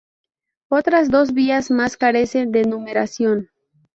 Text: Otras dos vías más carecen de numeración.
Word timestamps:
Otras 0.69 1.11
dos 1.11 1.31
vías 1.35 1.69
más 1.69 1.95
carecen 1.95 2.51
de 2.51 2.63
numeración. 2.63 3.49